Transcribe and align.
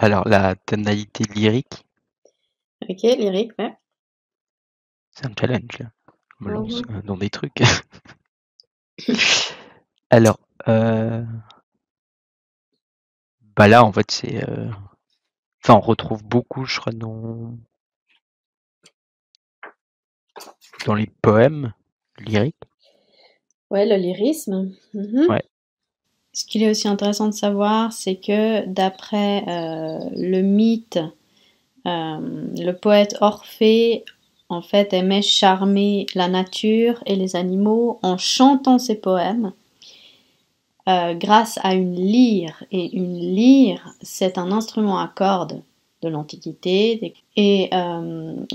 Alors, 0.00 0.26
la 0.26 0.56
tonalité 0.56 1.22
lyrique, 1.32 1.86
Ok, 2.90 3.02
lyrique, 3.16 3.52
ouais. 3.58 3.74
c'est 5.12 5.26
un 5.26 5.32
challenge. 5.38 5.78
là. 5.78 5.90
Je 6.40 6.44
me 6.44 6.50
lance 6.50 6.82
Mhm. 6.88 6.96
euh, 6.96 7.02
dans 7.02 7.16
des 7.16 7.30
trucs. 7.30 7.62
Alors, 10.10 10.38
euh... 10.68 11.24
bah 13.54 13.68
là, 13.68 13.84
en 13.84 13.92
fait, 13.92 14.10
c'est. 14.10 14.48
euh, 14.48 14.70
Enfin, 15.64 15.74
on 15.76 15.80
retrouve 15.80 16.24
beaucoup, 16.24 16.64
je 16.66 16.80
crois, 16.80 16.92
dans 16.92 17.56
dans 20.84 20.94
les 20.94 21.06
poèmes 21.22 21.72
lyriques. 22.18 22.56
Ouais, 23.70 23.86
le 23.86 23.96
lyrisme. 23.96 24.74
Mhm. 24.94 25.28
Ouais. 25.28 25.42
Ce 26.32 26.44
qu'il 26.44 26.62
est 26.62 26.70
aussi 26.70 26.86
intéressant 26.86 27.26
de 27.26 27.34
savoir, 27.34 27.92
c'est 27.92 28.16
que 28.16 28.64
d'après 28.66 29.44
euh, 29.48 29.98
le 30.16 30.42
mythe, 30.42 31.00
euh, 31.86 32.18
le 32.56 32.72
poète 32.72 33.16
Orphée, 33.20 34.04
en 34.48 34.62
fait, 34.62 34.92
aimait 34.92 35.22
charmer 35.22 36.06
la 36.14 36.28
nature 36.28 37.02
et 37.06 37.16
les 37.16 37.34
animaux 37.34 37.98
en 38.02 38.16
chantant 38.16 38.78
ses 38.78 38.94
poèmes 38.94 39.52
euh, 40.88 41.14
grâce 41.14 41.58
à 41.62 41.74
une 41.74 41.96
lyre. 41.96 42.62
Et 42.70 42.96
une 42.96 43.18
lyre, 43.18 43.94
c'est 44.00 44.38
un 44.38 44.52
instrument 44.52 45.00
à 45.00 45.08
cordes 45.08 45.62
de 46.02 46.08
l'Antiquité. 46.08 47.14
Et 47.36 47.70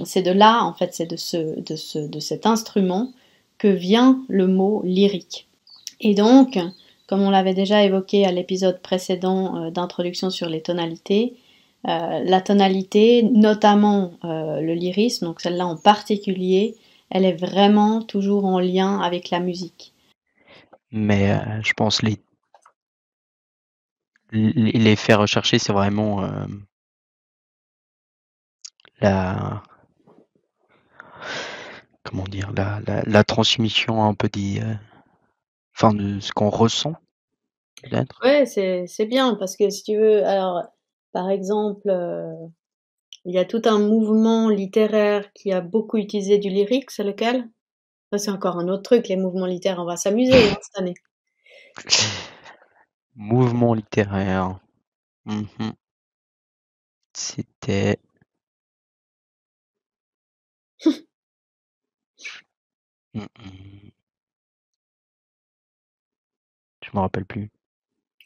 c'est 0.04 0.24
de 0.24 0.32
là, 0.32 0.64
en 0.64 0.74
fait, 0.74 0.94
c'est 0.94 1.06
de, 1.06 1.18
ce, 1.18 1.60
de, 1.60 1.76
ce, 1.76 2.00
de 2.00 2.20
cet 2.20 2.46
instrument 2.46 3.12
que 3.58 3.68
vient 3.68 4.24
le 4.28 4.48
mot 4.48 4.82
lyrique. 4.84 5.48
Et 6.00 6.14
donc, 6.16 6.58
comme 7.08 7.22
on 7.22 7.30
l'avait 7.30 7.54
déjà 7.54 7.84
évoqué 7.84 8.26
à 8.26 8.32
l'épisode 8.32 8.82
précédent 8.82 9.58
euh, 9.58 9.72
d'introduction 9.72 10.30
sur 10.30 10.50
les 10.50 10.62
tonalités, 10.62 11.38
euh, 11.88 12.24
la 12.24 12.42
tonalité, 12.42 13.24
notamment 13.24 14.14
euh, 14.24 14.62
le 14.62 14.74
lyrisme, 14.74 15.26
donc 15.26 15.42
celle-là 15.42 15.68
en 15.68 15.78
particulier, 15.78 16.76
elle 17.12 17.26
est 17.26 17.36
vraiment 17.36 18.02
toujours 18.02 18.46
en 18.46 18.60
lien 18.60 19.00
avec 19.00 19.30
la 19.30 19.40
musique. 19.40 19.94
Mais 20.92 21.38
je 21.62 21.74
pense 21.74 22.02
les 22.02 22.18
les, 24.32 24.96
faits 24.96 25.18
recherchés, 25.18 25.60
c'est 25.60 25.72
vraiment 25.72 26.28
la 29.00 29.64
comment 32.04 32.24
dire 32.24 32.52
la, 32.54 33.24
transmission 33.24 34.04
un 34.04 34.14
peu 34.14 34.28
des 34.30 34.62
enfin 35.76 35.94
de 35.94 36.20
ce 36.20 36.32
qu'on 36.32 36.50
ressent 36.50 36.94
peut-être. 37.84 38.20
Ouais, 38.24 38.46
c'est 38.46 38.86
c'est 38.88 39.06
bien 39.06 39.36
parce 39.36 39.56
que 39.58 39.70
si 39.70 39.84
tu 39.84 39.98
veux, 39.98 40.26
alors 40.26 40.64
par 41.14 41.30
exemple, 41.30 41.90
euh, 41.90 42.34
il 43.26 43.34
y 43.36 43.40
a 43.40 43.46
tout 43.46 43.62
un 43.66 43.80
mouvement 43.80 44.50
littéraire 44.50 45.32
qui 45.34 45.52
a 45.52 45.62
beaucoup 45.62 45.98
utilisé 45.98 46.38
du 46.38 46.50
lyrique, 46.50 46.92
c'est 46.92 47.04
lequel? 47.04 47.50
Ça, 48.14 48.20
c'est 48.20 48.32
encore 48.32 48.58
un 48.58 48.68
autre 48.70 48.84
truc, 48.84 49.08
les 49.10 49.18
mouvements 49.18 49.46
littéraires, 49.48 49.82
on 49.82 49.86
va 49.86 49.98
s'amuser 49.98 50.34
hein, 50.34 50.56
cette 50.62 50.78
année. 50.80 50.94
Mouvement 53.16 53.74
littéraire. 53.74 54.60
Mhm. 55.26 55.74
C'était. 57.14 58.00
Je 66.96 67.00
me 67.00 67.04
rappelle 67.04 67.26
plus. 67.26 67.52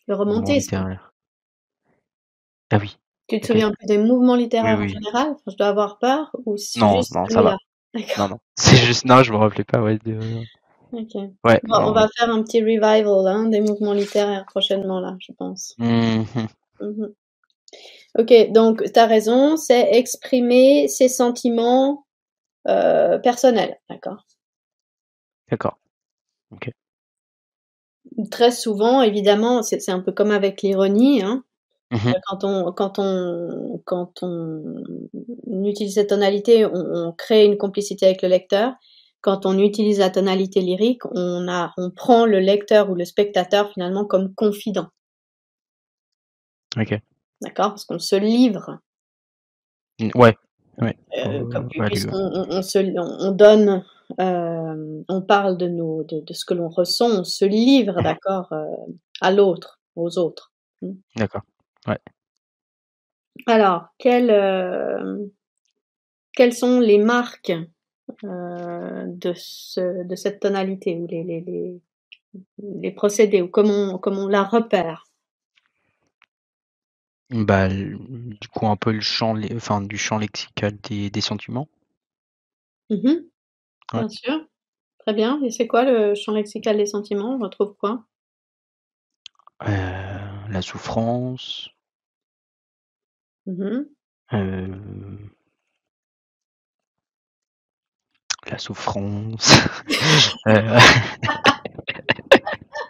Le 0.05 0.13
romantisme. 0.13 0.75
littéraire. 0.75 1.11
Ah 2.69 2.77
oui. 2.79 2.99
Tu 3.27 3.39
te 3.39 3.45
Ok. 3.45 3.47
souviens 3.47 3.71
plus 3.71 3.87
des 3.87 3.97
mouvements 3.97 4.35
littéraires 4.35 4.77
Oui, 4.77 4.85
en 4.85 4.87
général? 4.87 5.29
Enfin, 5.31 5.41
je 5.51 5.55
dois 5.55 5.67
avoir 5.69 5.97
peur 5.97 6.29
ou 6.45 6.55
c'est 6.55 6.79
Non, 6.79 6.97
juste 6.97 7.15
non, 7.15 7.25
ça 7.27 7.41
va. 7.41 7.57
Non, 8.19 8.29
non. 8.29 8.39
C'est 8.59 8.77
juste 8.77 9.05
non, 9.05 9.23
je 9.23 9.31
me 9.31 9.37
rappelais 9.37 9.63
pas. 9.63 9.81
Ouais. 9.81 9.97
de- 9.97 10.19
Ok. 10.91 11.15
Ouais. 11.43 11.59
Bon, 11.63 11.77
on 11.79 11.93
va 11.93 12.07
faire 12.15 12.29
un 12.29 12.43
petit 12.43 12.61
revival 12.61 13.07
hein, 13.27 13.45
des 13.49 13.61
mouvements 13.61 13.93
littéraires 13.93 14.45
prochainement 14.45 14.99
là, 14.99 15.15
je 15.19 15.31
pense. 15.33 15.73
Mhm. 15.79 16.25
Mhm. 16.79 17.13
Ok, 18.19 18.51
donc 18.51 18.83
tu 18.91 18.99
as 18.99 19.05
raison, 19.07 19.57
c'est 19.57 19.93
exprimer 19.93 20.87
ses 20.87 21.09
sentiments 21.09 22.05
euh, 22.67 23.17
personnels, 23.17 23.79
d'accord? 23.89 24.27
D'accord. 25.49 25.79
Très 28.31 28.51
souvent, 28.51 29.01
évidemment, 29.01 29.61
c'est 29.63 29.89
un 29.89 29.99
peu 30.01 30.11
comme 30.11 30.31
avec 30.31 30.61
l'ironie, 30.61 31.21
hein. 31.23 31.43
Mhm. 31.91 32.13
Quand 32.27 32.43
on 32.43 32.71
quand 32.71 32.99
on 32.99 33.81
quand 33.85 34.13
on 34.21 34.73
utilise 35.65 35.95
cette 35.95 36.09
tonalité, 36.09 36.65
on, 36.65 36.71
on 36.73 37.11
crée 37.13 37.45
une 37.45 37.57
complicité 37.57 38.05
avec 38.05 38.21
le 38.21 38.29
lecteur. 38.29 38.73
Quand 39.21 39.45
on 39.45 39.57
utilise 39.57 39.99
la 39.99 40.09
tonalité 40.11 40.61
lyrique, 40.61 41.03
on 41.13 41.47
a 41.49 41.73
on 41.77 41.89
prend 41.91 42.25
le 42.25 42.39
lecteur 42.39 42.89
ou 42.91 42.95
le 42.95 43.05
spectateur 43.05 43.71
finalement 43.73 44.05
comme 44.05 44.33
confident, 44.35 44.87
Ok. 46.77 46.99
d'accord, 47.41 47.69
parce 47.69 47.85
qu'on 47.85 47.99
se 47.99 48.15
livre. 48.15 48.79
Mm, 49.99 50.09
Ouais. 50.15 50.35
Ouais. 50.81 50.97
Euh, 51.17 51.41
Euh, 51.41 51.49
comme 51.51 51.67
ouais, 51.77 51.89
on, 52.11 52.45
on 52.49 52.61
se, 52.61 52.79
on 52.97 53.31
donne, 53.31 53.83
euh, 54.19 55.03
on 55.07 55.21
parle 55.21 55.57
de 55.57 55.67
nos, 55.67 56.03
de, 56.03 56.21
de 56.21 56.33
ce 56.33 56.45
que 56.45 56.53
l'on 56.53 56.69
ressent, 56.69 57.19
on 57.19 57.23
se 57.23 57.45
livre, 57.45 58.01
d'accord, 58.01 58.51
euh, 58.53 58.65
à 59.21 59.31
l'autre, 59.31 59.79
aux 59.95 60.17
autres. 60.17 60.51
D'accord. 61.15 61.43
Alors, 63.45 63.87
quelles, 63.97 64.31
euh, 64.31 65.25
quelles 66.33 66.53
sont 66.53 66.79
les 66.79 66.97
marques 66.97 67.53
de 68.23 69.33
ce, 69.35 70.03
de 70.03 70.15
cette 70.15 70.39
tonalité 70.39 70.97
ou 70.97 71.05
les, 71.07 71.23
les, 71.23 71.41
les, 71.41 71.79
les 72.57 72.91
procédés 72.91 73.41
ou 73.41 73.47
comment, 73.47 73.97
comment 73.99 74.23
on 74.23 74.27
la 74.27 74.43
repère? 74.43 75.05
Bah, 77.29 77.67
du 77.69 78.47
coup, 78.51 78.65
un 78.65 78.75
peu 78.75 78.91
le 78.91 79.01
champ, 79.01 79.35
enfin, 79.53 79.81
du 79.81 79.97
champ 79.97 80.17
lexical 80.17 80.75
des, 80.89 81.11
des 81.11 81.21
sentiments. 81.21 81.67
Mhm, 82.89 83.23
Ouais. 83.93 83.99
Bien 83.99 84.09
sûr. 84.09 84.45
Très 84.99 85.13
bien. 85.13 85.41
Et 85.43 85.51
c'est 85.51 85.67
quoi 85.67 85.83
le 85.85 86.15
champ 86.15 86.33
lexical 86.33 86.77
des 86.77 86.85
sentiments? 86.85 87.35
On 87.35 87.39
retrouve 87.39 87.75
quoi? 87.77 88.05
Euh, 89.67 90.19
la 90.49 90.61
souffrance. 90.61 91.69
Mhm. 93.45 93.89
euh, 94.33 95.29
la 98.49 98.57
souffrance. 98.57 99.51
Euh, 100.47 100.79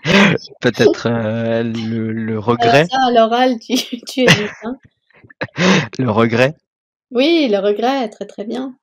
Peut-être 0.61 1.07
euh, 1.07 1.63
le, 1.63 2.11
le 2.11 2.33
Alors 2.33 2.45
regret. 2.45 2.85
ça, 2.89 2.97
à 3.07 3.11
l'oral, 3.11 3.59
tu, 3.59 3.75
tu 3.75 4.21
es 4.21 4.25
vite, 4.25 4.51
hein. 4.63 4.77
Le 5.99 6.09
regret 6.11 6.55
Oui, 7.11 7.47
le 7.51 7.59
regret, 7.59 8.09
très 8.09 8.25
très 8.25 8.45
bien. 8.45 8.75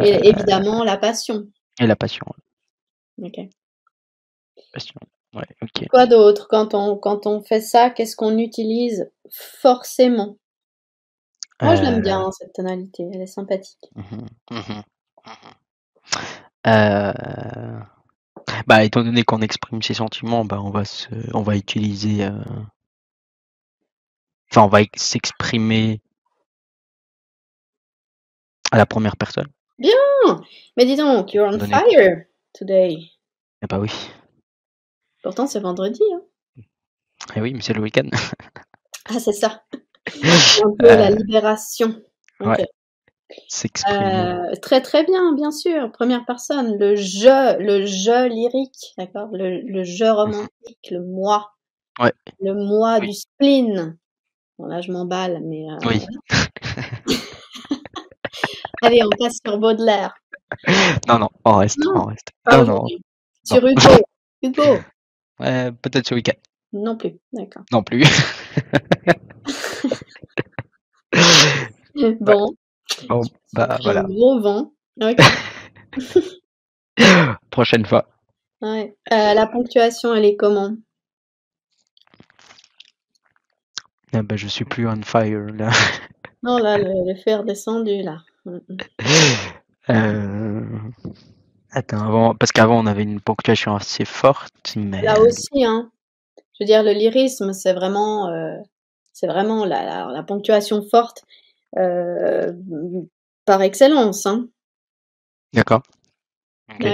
Et 0.00 0.14
euh, 0.14 0.18
évidemment, 0.22 0.84
la 0.84 0.96
passion. 0.96 1.48
et 1.80 1.86
la 1.86 1.96
passion. 1.96 2.26
Ok. 3.18 3.38
passion. 4.72 5.00
Ouais, 5.34 5.46
ok. 5.62 5.84
Quoi 5.88 6.04
d'autre 6.04 6.46
quand 6.50 6.74
on, 6.74 6.98
quand 6.98 7.26
on 7.26 7.42
fait 7.42 7.62
ça, 7.62 7.88
qu'est-ce 7.88 8.16
qu'on 8.16 8.36
utilise 8.36 9.10
forcément? 9.30 10.36
Moi, 11.60 11.74
je 11.74 11.82
l'aime 11.82 12.00
Euh, 12.00 12.00
bien, 12.00 12.30
cette 12.30 12.52
tonalité, 12.52 13.10
elle 13.12 13.22
est 13.22 13.26
sympathique. 13.26 13.92
mhm, 13.96 14.28
mhm, 14.50 14.82
mhm. 15.26 15.54
Euh, 16.66 17.80
bah, 18.66 18.84
étant 18.84 19.02
donné 19.04 19.24
qu'on 19.24 19.42
exprime 19.42 19.82
ses 19.82 19.94
sentiments, 19.94 20.44
bah, 20.44 20.60
on 20.62 20.70
va 20.70 20.84
se, 20.84 21.08
on 21.34 21.42
va 21.42 21.56
utiliser, 21.56 22.24
euh, 22.24 22.32
enfin, 24.50 24.62
on 24.62 24.68
va 24.68 24.80
ex- 24.80 25.02
s'exprimer 25.02 26.00
à 28.72 28.76
la 28.76 28.84
première 28.84 29.16
personne. 29.16 29.48
Mais 29.78 30.86
dis 30.86 30.96
donc, 30.96 31.32
you're 31.34 31.46
on 31.52 31.58
fire 31.58 32.24
today. 32.52 32.96
Eh 33.62 33.66
bah 33.66 33.78
oui. 33.78 33.90
Pourtant, 35.22 35.46
c'est 35.46 35.60
vendredi, 35.60 36.02
hein. 36.14 36.62
Eh 37.36 37.40
oui, 37.40 37.54
mais 37.54 37.60
c'est 37.62 37.72
le 37.74 37.80
week-end. 37.82 38.08
Ah, 39.06 39.20
c'est 39.20 39.32
ça. 39.34 39.62
Un 40.64 40.70
peu 40.78 40.86
la 40.86 41.08
Euh, 41.10 41.16
libération. 41.16 42.00
Ok. 42.40 42.46
ouais. 42.58 42.66
Euh, 43.90 44.54
très 44.62 44.80
très 44.80 45.04
bien, 45.04 45.34
bien 45.34 45.50
sûr. 45.50 45.92
Première 45.92 46.24
personne, 46.24 46.78
le 46.78 46.96
je, 46.96 47.58
le 47.58 47.84
je 47.84 48.28
lyrique, 48.28 48.94
d'accord, 48.96 49.28
le, 49.32 49.60
le 49.60 49.84
je 49.84 50.06
romantique, 50.06 50.88
le 50.90 51.02
moi, 51.04 51.52
Ouais. 52.00 52.12
le 52.40 52.54
moi 52.54 52.96
Oui. 53.00 53.08
du 53.08 53.12
spleen. 53.12 53.98
Bon 54.58 54.66
là, 54.66 54.80
je 54.80 54.90
m'emballe, 54.90 55.40
mais 55.44 55.66
euh, 55.70 55.76
Oui. 55.86 56.00
Allez, 58.84 59.00
on 59.02 59.08
passe 59.18 59.38
sur 59.44 59.58
Baudelaire. 59.58 60.14
Non, 61.08 61.18
non, 61.18 61.28
on 61.44 61.56
reste, 61.56 61.78
Non, 61.84 61.92
on 61.96 62.04
reste. 62.06 62.30
Non, 62.50 62.56
non. 62.58 62.62
aujourd'hui. 62.62 63.02
Sur 63.44 63.62
Non. 63.62 63.68
Hugo. 63.68 64.04
Hugo. 64.42 64.62
Ouais, 65.40 65.72
peut-être 65.72 66.06
ce 66.06 66.14
week-end. 66.14 66.38
Non 66.72 66.96
plus. 66.96 67.18
D'accord. 67.32 67.64
Non 67.72 67.82
plus. 67.82 68.04
Bon. 72.20 72.54
Bon, 73.08 73.22
bah 73.52 73.78
voilà. 73.82 74.00
un 74.00 74.04
gros 74.04 74.40
vent. 74.40 74.72
Prochaine 77.50 77.86
fois. 77.86 78.08
Ouais. 78.60 78.94
Euh, 79.12 79.34
la 79.34 79.46
ponctuation, 79.46 80.14
elle 80.14 80.24
est 80.24 80.36
comment? 80.36 80.76
Ah 84.12 84.22
bah, 84.22 84.36
je 84.36 84.46
suis 84.46 84.64
plus 84.64 84.86
on 84.86 85.02
fire 85.02 85.46
là. 85.52 85.70
Non, 86.42 86.58
là, 86.58 86.78
le, 86.78 87.14
est 87.26 87.34
redescendu, 87.34 88.02
là. 88.02 88.18
Mm, 88.46 88.58
mm. 88.68 88.76
Euh, 89.90 90.78
Attends, 91.70 92.04
avant... 92.06 92.34
parce 92.34 92.52
qu'avant 92.52 92.78
on 92.82 92.86
avait 92.86 93.02
une 93.02 93.20
ponctuation 93.20 93.74
assez 93.74 94.04
forte, 94.04 94.74
mais 94.76 95.02
Là 95.02 95.20
aussi, 95.20 95.64
hein. 95.64 95.90
Je 96.38 96.64
veux 96.64 96.66
dire, 96.66 96.82
le 96.84 96.92
lyrisme, 96.92 97.52
c'est 97.52 97.72
vraiment, 97.72 98.28
euh, 98.28 98.56
c'est 99.12 99.26
vraiment 99.26 99.64
la, 99.64 99.84
la, 99.84 100.06
la 100.12 100.22
ponctuation 100.22 100.82
forte 100.88 101.24
euh, 101.76 102.52
par 103.44 103.60
excellence, 103.62 104.24
hein. 104.26 104.46
d'accord. 105.52 105.82
Ok. 106.70 106.86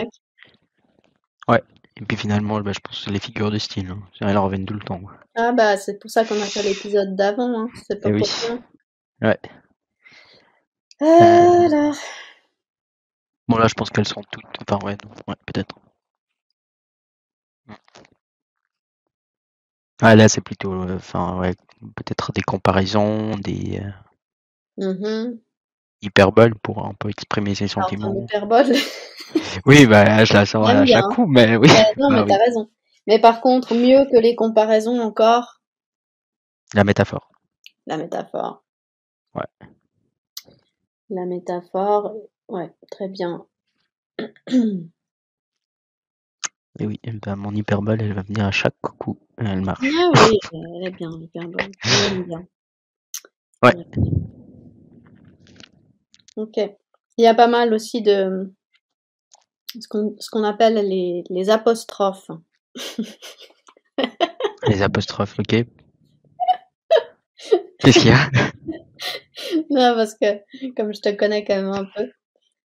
Ouais. 1.49 1.63
Et 1.97 2.05
puis 2.05 2.17
finalement, 2.17 2.61
bah, 2.61 2.73
je 2.73 2.81
pense 2.81 2.99
que 2.99 3.05
c'est 3.05 3.11
les 3.11 3.21
figures 3.21 3.51
de 3.51 3.59
style. 3.59 3.91
hein. 3.91 4.01
Elles 4.21 4.39
reviennent 4.39 4.65
tout 4.65 4.75
le 4.75 4.81
temps. 4.81 5.01
Ah 5.37 5.53
bah, 5.53 5.77
c'est 5.77 5.99
pour 5.99 6.11
ça 6.11 6.25
qu'on 6.25 6.41
a 6.41 6.47
fait 6.47 6.63
l'épisode 6.63 7.15
d'avant, 7.15 7.61
hein. 7.63 7.69
C'est 7.87 8.01
pas 8.01 8.09
Eh 8.09 8.13
oui. 8.13 8.21
pour 8.21 8.49
rien. 8.49 8.65
Ouais. 9.23 9.39
Alors, 11.01 11.97
Bon 13.49 13.59
là, 13.59 13.67
je 13.69 13.75
pense 13.75 13.91
qu'elles 13.91 14.09
sont 14.09 14.23
toutes. 14.31 14.45
Enfin 14.63 14.79
ouais, 14.87 14.97
peut-être. 15.47 15.75
Mm. 17.69 17.75
Ah 20.03 20.15
là, 20.17 20.29
c'est 20.29 20.41
plutôt, 20.41 20.73
euh, 20.73 20.97
enfin 20.97 21.39
ouais, 21.39 21.55
peut-être 21.97 22.33
des 22.33 22.43
comparaisons, 22.43 23.37
des 23.37 23.81
euh, 23.81 24.93
mhm. 24.93 25.39
hyperboles 26.03 26.55
pour 26.57 26.85
un 26.87 26.95
peu 26.95 27.11
exprimer 27.11 27.55
ses 27.55 27.69
Alors, 27.77 27.91
sentiments. 27.91 28.15
hyperbole. 28.15 28.73
Oui, 29.67 29.87
bah 29.87 30.25
je 30.25 30.33
la 30.35 30.45
J'aime 30.65 30.83
à 30.83 30.87
chaque 30.87 31.09
coup, 31.09 31.27
mais 31.27 31.57
oui. 31.57 31.69
Euh, 31.69 31.75
non, 31.99 32.11
bah 32.11 32.17
mais 32.17 32.23
oui. 32.25 32.29
t'as 32.29 32.39
raison. 32.39 32.71
Mais 33.07 33.21
par 33.21 33.41
contre, 33.41 33.75
mieux 33.75 34.05
que 34.11 34.19
les 34.21 34.35
comparaisons 34.37 35.01
encore, 35.01 35.61
La 36.75 36.83
métaphore. 36.83 37.31
la 37.87 37.99
métaphore. 37.99 38.65
Ouais. 39.35 39.47
La 41.11 41.27
métaphore, 41.27 42.15
ouais, 42.49 42.73
très 42.91 43.09
bien. 43.09 43.45
Et 46.79 46.87
oui, 46.87 47.01
eh 47.03 47.13
ben, 47.13 47.35
mon 47.37 47.53
hyperbole, 47.53 48.01
elle 48.01 48.13
va 48.13 48.23
venir 48.23 48.47
à 48.47 48.53
chaque 48.53 48.81
coup. 48.81 49.19
et 49.41 49.45
Elle 49.45 49.63
marche. 49.63 49.85
Ah 49.85 50.11
oui, 50.15 50.39
elle 50.53 50.87
est 50.87 50.91
bien, 50.91 51.11
l'hyperbole. 51.19 51.71
L'aime 51.85 52.25
bien. 52.25 52.47
Ouais. 53.63 53.75
Ok. 56.37 56.57
Il 57.19 57.25
y 57.25 57.27
a 57.27 57.35
pas 57.35 57.49
mal 57.49 57.75
aussi 57.75 58.03
de 58.03 58.55
ce 59.79 59.89
qu'on 59.89 60.15
ce 60.19 60.31
qu'on 60.31 60.45
appelle 60.45 60.75
les, 60.89 61.25
les 61.29 61.51
apostrophes. 61.51 62.31
Les 64.67 64.83
apostrophes, 64.83 65.39
ok. 65.39 65.67
Qu'est-ce 67.79 67.99
qu'il 67.99 68.09
y 68.09 68.13
a? 68.13 68.31
Non, 69.71 69.95
parce 69.95 70.15
que 70.15 70.27
comme 70.77 70.93
je 70.95 71.01
te 71.01 71.11
connais 71.11 71.45
quand 71.45 71.57
même 71.57 71.73
un 71.73 71.85
peu, 71.85 72.03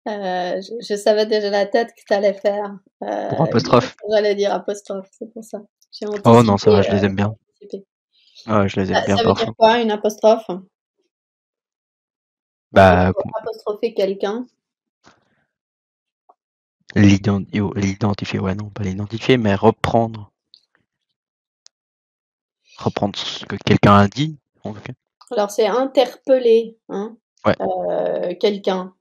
euh, 0.09 0.61
je, 0.61 0.85
je 0.87 0.95
savais 0.95 1.25
déjà 1.25 1.49
la 1.49 1.65
tête 1.65 1.89
que 1.95 2.03
tu 2.07 2.13
allais 2.13 2.33
faire. 2.33 2.77
Euh, 3.03 3.29
Pour 3.29 3.41
apostrophe 3.41 3.95
J'allais 4.11 4.35
dire 4.35 4.53
apostrophe, 4.53 5.09
c'est 5.11 5.31
pour 5.33 5.43
ça. 5.43 5.61
Oh 6.25 6.41
non, 6.43 6.57
ça 6.57 6.71
va, 6.71 6.81
je 6.81 6.91
les 6.91 7.05
aime 7.05 7.15
bien. 7.15 7.27
euh, 7.27 7.31
anticipé. 7.61 7.85
Ouais, 8.47 8.69
je 8.69 8.79
les 8.79 8.91
aime 8.91 8.95
Ça, 8.95 9.05
bien 9.05 9.17
ça 9.17 9.23
veut 9.23 9.33
dire 9.33 9.53
quoi, 9.57 9.79
une 9.81 9.91
apostrophe? 9.91 10.45
Bah, 12.71 13.11
Pour 13.13 13.31
apostropher 13.41 13.93
quelqu'un? 13.93 14.45
yo, 17.53 17.71
l'identifier, 17.75 18.39
ouais, 18.39 18.55
non, 18.55 18.71
pas 18.71 18.81
l'identifier, 18.83 19.37
mais 19.37 19.53
reprendre. 19.53 20.31
Reprendre 22.77 23.17
ce 23.17 23.45
que 23.45 23.55
quelqu'un 23.55 23.95
a 23.95 24.07
dit. 24.07 24.37
en 24.63 24.73
tout 24.73 24.81
cas. 24.81 24.93
Alors, 25.33 25.51
c'est 25.51 25.67
interpeller 25.67 26.77
hein, 26.89 27.17
Ouais. 27.45 27.55
euh, 27.61 28.33
quelqu'un. 28.39 28.93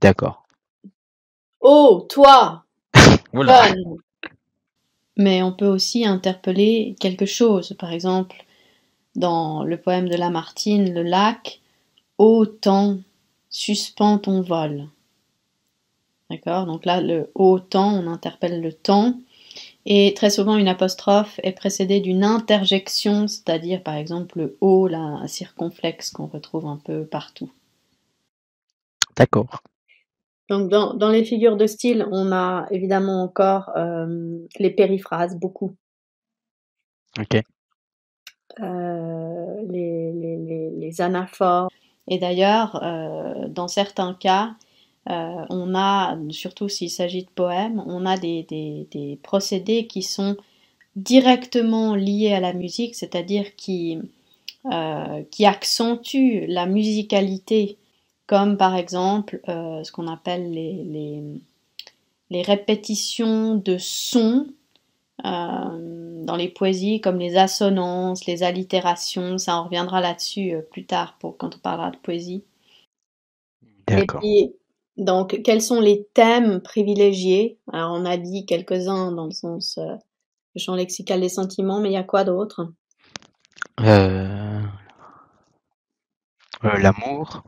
D'accord. 0.00 0.46
Oh, 1.60 2.06
toi 2.08 2.64
Oula. 3.34 3.74
Mais 5.16 5.42
on 5.42 5.52
peut 5.52 5.66
aussi 5.66 6.06
interpeller 6.06 6.96
quelque 7.00 7.26
chose. 7.26 7.74
Par 7.78 7.92
exemple, 7.92 8.44
dans 9.16 9.64
le 9.64 9.76
poème 9.80 10.08
de 10.08 10.16
Lamartine, 10.16 10.94
Le 10.94 11.02
lac, 11.02 11.60
Ô 12.18 12.46
temps, 12.46 12.98
suspends 13.50 14.18
ton 14.18 14.42
vol. 14.42 14.88
D'accord? 16.30 16.66
Donc 16.66 16.84
là, 16.84 17.00
le 17.00 17.30
ô 17.34 17.58
temps, 17.58 17.92
on 17.94 18.06
interpelle 18.06 18.60
le 18.60 18.72
temps. 18.72 19.18
Et 19.90 20.12
très 20.12 20.28
souvent, 20.28 20.58
une 20.58 20.68
apostrophe 20.68 21.40
est 21.42 21.52
précédée 21.52 22.00
d'une 22.00 22.22
interjection, 22.22 23.26
c'est-à-dire 23.26 23.82
par 23.82 23.94
exemple 23.94 24.38
le 24.38 24.58
O, 24.60 24.86
la 24.86 25.26
circonflexe 25.26 26.10
qu'on 26.10 26.26
retrouve 26.26 26.66
un 26.66 26.76
peu 26.76 27.06
partout. 27.06 27.50
D'accord. 29.16 29.62
Donc 30.50 30.68
dans, 30.68 30.92
dans 30.92 31.08
les 31.08 31.24
figures 31.24 31.56
de 31.56 31.66
style, 31.66 32.06
on 32.12 32.32
a 32.32 32.66
évidemment 32.70 33.22
encore 33.22 33.70
euh, 33.76 34.38
les 34.58 34.68
périphrases, 34.68 35.38
beaucoup. 35.38 35.74
Ok. 37.18 37.42
Euh, 38.60 39.62
les, 39.70 40.12
les, 40.12 40.36
les, 40.36 40.70
les 40.70 41.00
anaphores. 41.00 41.70
Et 42.08 42.18
d'ailleurs, 42.18 42.78
euh, 42.82 43.48
dans 43.48 43.68
certains 43.68 44.12
cas, 44.12 44.54
euh, 45.08 45.46
on 45.48 45.74
a, 45.74 46.18
surtout 46.30 46.68
s'il 46.68 46.90
s'agit 46.90 47.24
de 47.24 47.30
poèmes, 47.30 47.82
on 47.86 48.04
a 48.04 48.18
des, 48.18 48.42
des, 48.42 48.86
des, 48.90 49.18
procédés 49.22 49.86
qui 49.86 50.02
sont 50.02 50.36
directement 50.96 51.94
liés 51.94 52.34
à 52.34 52.40
la 52.40 52.52
musique, 52.52 52.94
c'est-à-dire 52.94 53.56
qui, 53.56 53.98
euh, 54.66 55.22
qui 55.30 55.46
accentuent 55.46 56.44
la 56.46 56.66
musicalité, 56.66 57.78
comme 58.26 58.58
par 58.58 58.76
exemple 58.76 59.40
euh, 59.48 59.82
ce 59.82 59.92
qu'on 59.92 60.08
appelle 60.08 60.52
les, 60.52 60.84
les, 60.84 61.22
les, 62.28 62.42
répétitions 62.42 63.54
de 63.54 63.78
sons 63.78 64.46
dans 65.24 66.36
les 66.36 66.48
poésies, 66.48 67.00
comme 67.00 67.18
les 67.18 67.36
assonances, 67.36 68.26
les 68.26 68.42
allitérations, 68.42 69.38
ça 69.38 69.60
on 69.60 69.64
reviendra 69.64 70.00
là-dessus 70.00 70.54
plus 70.70 70.84
tard 70.84 71.16
pour 71.18 71.36
quand 71.36 71.56
on 71.56 71.58
parlera 71.58 71.90
de 71.90 71.96
poésie. 71.96 72.44
Et 73.90 74.06
puis, 74.06 74.52
donc, 74.98 75.40
quels 75.44 75.62
sont 75.62 75.80
les 75.80 76.06
thèmes 76.12 76.60
privilégiés? 76.60 77.58
Alors, 77.72 77.92
on 77.92 78.04
a 78.04 78.16
dit 78.16 78.44
quelques-uns 78.46 79.12
dans 79.12 79.26
le 79.26 79.30
sens 79.30 79.78
euh, 79.78 79.94
le 80.54 80.60
champ 80.60 80.74
lexical 80.74 81.20
des 81.20 81.28
sentiments, 81.28 81.80
mais 81.80 81.90
il 81.90 81.94
y 81.94 81.96
a 81.96 82.02
quoi 82.02 82.24
d'autre? 82.24 82.72
Euh... 83.80 84.60
euh, 86.64 86.78
L'amour. 86.78 87.44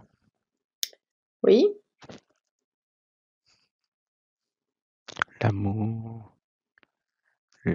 Oui. 1.42 1.66
L'amour. 5.42 6.32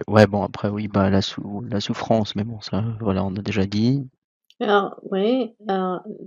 Ouais, 0.07 0.25
bon, 0.25 0.43
après, 0.43 0.69
oui, 0.69 0.87
bah, 0.87 1.09
la, 1.09 1.21
sou 1.21 1.61
la 1.61 1.81
souffrance, 1.81 2.35
mais 2.35 2.43
bon, 2.43 2.61
ça, 2.61 2.83
voilà, 3.01 3.23
on 3.23 3.35
a 3.35 3.41
déjà 3.41 3.65
dit. 3.65 4.07
Alors, 4.61 4.99
oui, 5.11 5.53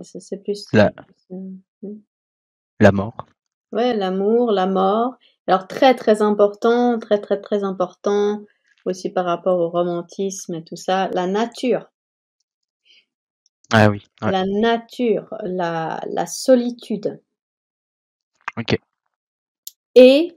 c'est 0.01 0.43
plus. 0.43 0.67
La... 0.71 0.93
La 2.79 2.91
mort. 2.91 3.25
Ouais, 3.71 3.95
l'amour, 3.95 4.51
la 4.51 4.65
mort. 4.67 5.13
Alors, 5.47 5.67
très, 5.67 5.93
très 5.95 6.21
important, 6.23 6.97
très, 6.99 7.19
très, 7.21 7.39
très 7.39 7.63
important, 7.63 8.41
aussi 8.85 9.09
par 9.11 9.25
rapport 9.25 9.59
au 9.59 9.69
romantisme 9.69 10.55
et 10.55 10.63
tout 10.63 10.75
ça, 10.75 11.09
la 11.13 11.27
nature. 11.27 11.89
Ah 13.71 13.89
oui. 13.89 14.03
Ouais. 14.21 14.31
La 14.31 14.45
nature, 14.45 15.27
la, 15.43 16.01
la 16.11 16.25
solitude. 16.25 17.19
Ok. 18.57 18.79
Et. 19.95 20.35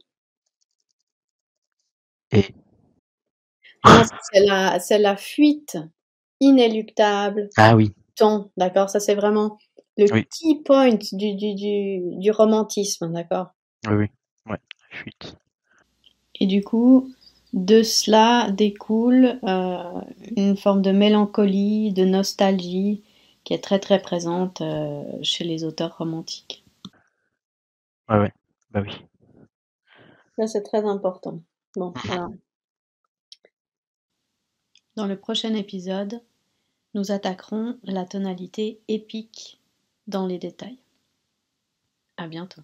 Et. 2.31 2.55
c'est 4.33 4.41
la, 4.47 4.79
c'est 4.81 4.99
la 4.99 5.17
fuite 5.17 5.79
inéluctable. 6.41 7.49
Ah 7.57 7.77
oui. 7.77 7.93
Temps, 8.17 8.51
d'accord 8.57 8.91
Ça, 8.91 9.01
c'est 9.01 9.15
vraiment 9.15 9.59
le 9.97 10.07
oui. 10.13 10.25
key 10.27 10.63
point 10.65 10.95
du, 10.95 11.35
du, 11.35 11.55
du, 11.55 12.01
du 12.19 12.31
romantisme, 12.31 13.13
d'accord? 13.13 13.49
Oui, 13.87 13.95
oui. 13.95 14.07
Ouais, 14.47 14.59
fuite. 14.91 15.37
Et 16.41 16.47
du 16.47 16.63
coup, 16.63 17.13
de 17.53 17.83
cela 17.83 18.51
découle 18.51 19.39
euh, 19.45 20.01
une 20.37 20.57
forme 20.57 20.83
de 20.83 20.93
mélancolie, 20.93 21.93
de 21.93 22.05
nostalgie 22.05 23.03
qui 23.45 23.55
est 23.55 23.63
très 23.63 23.79
très 23.79 24.01
présente 24.01 24.61
euh, 24.61 25.05
chez 25.23 25.45
les 25.45 25.65
auteurs 25.65 25.99
romantiques. 25.99 26.65
Ouais, 28.09 28.19
ouais. 28.19 28.33
Bah 28.71 28.81
oui. 28.83 28.93
Ça, 30.39 30.47
c'est 30.47 30.63
très 30.63 30.85
important. 30.85 31.41
Bon, 31.77 31.93
voilà. 32.05 32.29
Dans 34.97 35.07
le 35.07 35.19
prochain 35.19 35.55
épisode, 35.55 36.23
nous 36.95 37.13
attaquerons 37.13 37.79
la 37.85 38.05
tonalité 38.05 38.81
épique 38.89 39.62
dans 40.07 40.27
les 40.27 40.39
détails. 40.39 40.79
À 42.17 42.27
bientôt. 42.27 42.63